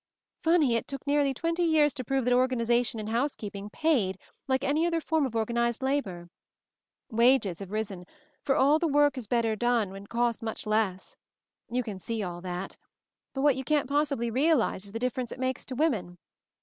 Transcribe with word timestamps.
Funny! 0.41 0.73
It 0.75 0.87
took 0.87 1.05
nearly 1.05 1.31
twenty 1.31 1.61
years 1.61 1.93
to 1.93 2.03
prove 2.03 2.25
that 2.25 2.33
organization 2.33 2.99
in 2.99 3.05
housekeeping 3.05 3.69
paid, 3.69 4.17
like 4.47 4.63
any 4.63 4.87
other 4.87 4.99
form 4.99 5.27
of 5.27 5.35
organized 5.35 5.83
labor. 5.83 6.27
Wages 7.11 7.59
have 7.59 7.69
risen, 7.69 8.05
all 8.49 8.79
the 8.79 8.87
work 8.87 9.15
is 9.15 9.27
better 9.27 9.55
done 9.55 9.89
and 9.95 10.05
it 10.05 10.09
costs 10.09 10.41
much 10.41 10.65
less. 10.65 11.17
You 11.69 11.83
can 11.83 11.99
see 11.99 12.23
all 12.23 12.41
that. 12.41 12.77
But 13.35 13.41
what 13.43 13.55
you 13.55 13.63
can't 13.63 13.87
possibly 13.87 14.31
realize 14.31 14.85
is 14.85 14.91
the 14.91 14.97
difference 14.97 15.31
it 15.31 15.39
makes 15.39 15.65
to 15.65 15.75
women. 15.75 16.17